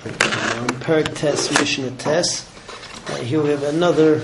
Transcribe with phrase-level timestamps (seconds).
[0.00, 2.48] Perik Tes, Mishnah Tes.
[3.06, 4.22] Uh, here we have another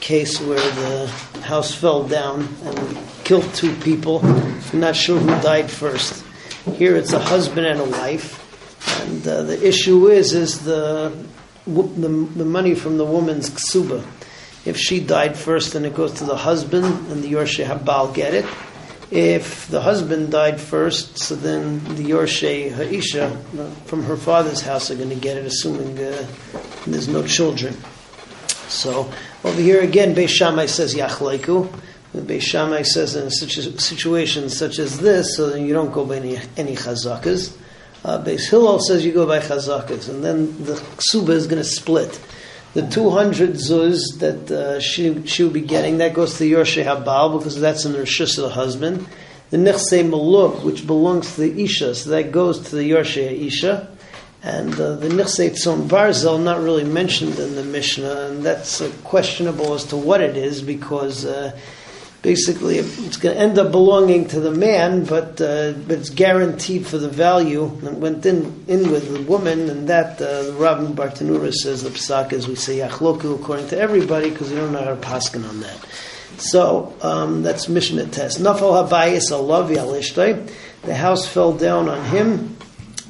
[0.00, 1.06] case where the
[1.42, 4.20] house fell down and killed two people.
[4.22, 6.22] I'm not sure who died first.
[6.76, 8.38] Here it's a husband and a wife,
[9.00, 11.16] and uh, the issue is is the,
[11.66, 14.04] the the money from the woman's ksuba.
[14.66, 18.34] If she died first, then it goes to the husband, and the Yorshe Habal get
[18.34, 18.44] it.
[19.10, 24.96] If the husband died first, so then the Yorshe Haisha from her father's house are
[24.96, 26.26] going to get it, assuming uh,
[26.86, 27.76] there's no children.
[28.68, 29.12] So
[29.44, 31.68] over here again, Beis Shammai says Yachlaiku.
[32.14, 36.04] Beis Shammai says in a situ- situation such as this, so then you don't go
[36.04, 37.56] by any, any chazakas.
[38.04, 41.68] Uh, Beis Hillel says you go by chazakas, and then the ksuba is going to
[41.68, 42.20] split.
[42.74, 46.84] The 200 zuz that uh, she, she will be getting, that goes to the Yorshe
[46.84, 49.06] Habal because that's in the Rishus of the husband.
[49.50, 53.96] The Nechse Maluk, which belongs to the Isha, so that goes to the Yorshe Isha.
[54.42, 58.90] And uh, the Nechse Tzon Barzel, not really mentioned in the Mishnah, and that's uh,
[59.04, 61.56] questionable as to what it is because uh,
[62.24, 66.86] basically it's going to end up belonging to the man, but uh, but it's guaranteed
[66.86, 67.70] for the value.
[67.82, 72.32] that went in in with the woman, and that uh, Rabbi Bartanura says the psak
[72.32, 75.60] as we say yachloku according to everybody because we don't know how to paskin on
[75.60, 75.78] that.
[76.38, 78.38] So um, that's Mishnah Tes.
[78.38, 80.50] Nafal habayis alavi alishtay.
[80.82, 82.53] The house fell down on him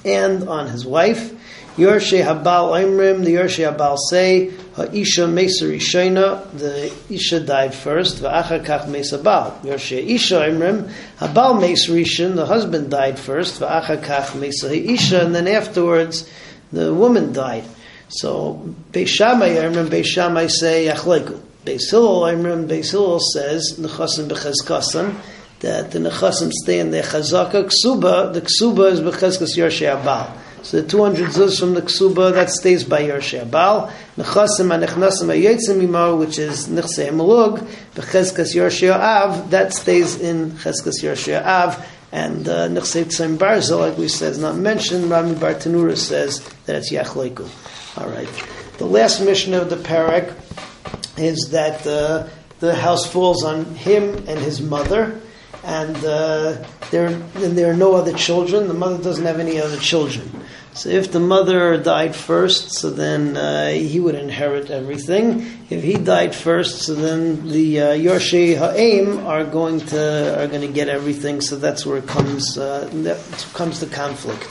[0.05, 1.33] and on his wife.
[1.77, 8.65] Yorshe Habal Imrim, the Yorshe Habal say, Ha'isha Mesa Rishona, the Isha died first, Va'acha
[8.65, 9.59] Kach Mesa Bal.
[9.65, 15.35] Yorshe Isha Imrim, Habal Mesa Rishon, the husband died first, Va'acha Kach Mesa Isha, and
[15.35, 16.31] then afterwards
[16.71, 17.65] the woman died.
[18.09, 21.41] So Beis Shammai Imrim, Beis Shammai say, Yachleku.
[21.65, 25.17] Beis Hillel Imrim, Beis Hillel says, Nechasim Bechazkasan,
[25.65, 30.31] that the Nechasim stay in their Chazaka, Ksuba, the Ksuba is Bechazkas Yorshe Habal.
[30.65, 33.93] So the 200 zuz from the ksuba, that stays by Yershe Abal.
[34.17, 37.59] Nechasim anechnasim ayetzim imar, which is nechse emelug,
[37.95, 41.87] bechezkas Yershe Av, that stays in chezkas Yershe Av.
[42.13, 45.11] And uh, nechse tzim barzel, like we said, is not mentioned.
[45.11, 47.47] Rami Bartanura says that it's yachleiku.
[48.01, 48.29] All right.
[48.79, 50.35] The last mission of the parak
[51.19, 52.27] is that uh,
[52.61, 55.21] the house falls on him and his mother
[55.63, 58.69] and uh, there and there are no other children.
[58.69, 60.31] The mother doesn't have any other children.
[60.75, 65.47] So if the mother died first, so then uh, he would inherit everything.
[65.71, 70.63] If he died first, so then the uh, Yorshe Ha'im are going to are going
[70.63, 71.41] to get everything.
[71.41, 72.89] So that's where it comes uh,
[73.53, 74.49] comes the conflict.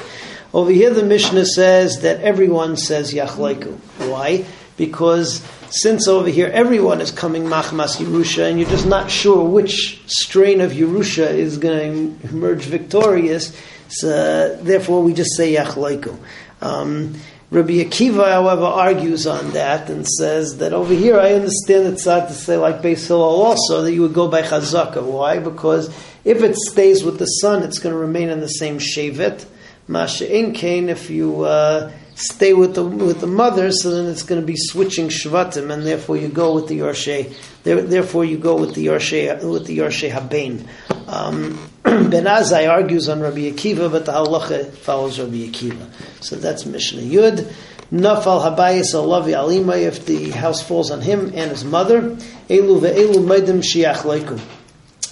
[0.54, 3.76] Over here, the Mishnah says that everyone says Yachleiku.
[4.10, 4.46] Why?
[4.78, 5.44] Because
[5.74, 10.62] since over here everyone is coming Machmas Yerusha, and you're just not sure which strain
[10.62, 13.58] of Yerusha is going to emerge victorious,
[13.88, 16.16] so therefore we just say Yachleiku.
[16.62, 17.16] Um,
[17.50, 22.28] Rabbi Akiva, however, argues on that and says that over here I understand it's not
[22.28, 25.04] to say like Beis Hillel also that you would go by Chazaka.
[25.04, 25.40] Why?
[25.40, 25.90] Because
[26.24, 29.46] if it stays with the son, it's going to remain in the same Shevet.
[29.88, 34.40] Masha Kain, if you uh, stay with the with the mother, so then it's going
[34.40, 37.34] to be switching shvatim, and therefore you go with the yorshe.
[37.64, 40.68] Therefore, you go with the yorshe with the yorshe habein.
[41.08, 45.88] Um, ben Azai argues on Rabbi Akiva, but the halacha follows Rabbi Akiva.
[46.22, 47.52] So that's Mishnah Yud.
[47.92, 52.02] Nafal habayis alavi alima if the house falls on him and his mother.
[52.02, 54.42] Elu ve'elu maidim shiach laikum.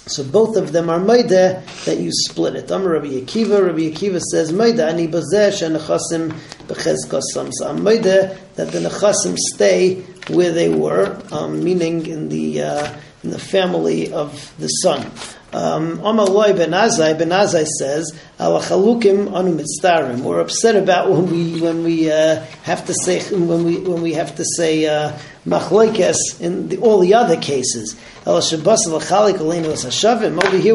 [0.06, 2.70] So both of them are Maida that you split it.
[2.72, 3.64] I'm Rabbi Akiva.
[3.64, 6.30] Rabbi Akiva says Maida ani bazesh and nechasim
[6.66, 7.50] bechezkasam.
[7.52, 12.96] So I'm Maida that the nechasim stay where they were, um, meaning in the uh,
[13.22, 15.10] in the family of the son.
[15.52, 18.10] Um, Amaloi ben Azai, ben Azai says,
[18.40, 23.64] "Alachalukim anu mitzdarim." We're upset about when we when we uh, have to say when
[23.64, 25.12] we when we have to say uh,
[25.44, 27.96] in the, all the other cases.
[28.24, 28.60] Over here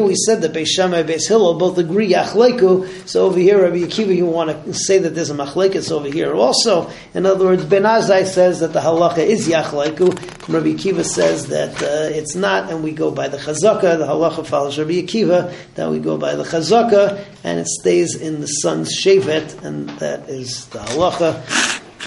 [0.02, 3.08] we said that Beis Shammai Beis Hillel both agree yachleku.
[3.08, 6.34] So over here, Rabbi Akiva, you want to say that there's a machlekes over here
[6.34, 6.90] also.
[7.14, 10.08] In other words, Ben Azai says that the halacha is yachleku.
[10.48, 13.98] Rabbi Akiva says that uh, it's not, and we go by the chazaka.
[13.98, 15.52] The halacha follows Rabbi Akiva.
[15.74, 20.28] That we go by the chazaka, and it stays in the son's shevet, and that
[20.28, 21.44] is the halacha.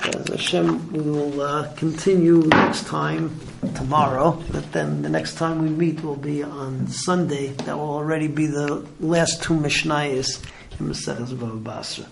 [0.03, 3.39] As Hashem, we will uh, continue next time,
[3.75, 7.49] tomorrow, but then the next time we meet will be on Sunday.
[7.65, 10.43] That will already be the last two Mishnayos
[10.79, 12.05] in Maseches Bava Basra.